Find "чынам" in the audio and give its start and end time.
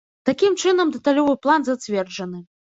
0.63-0.95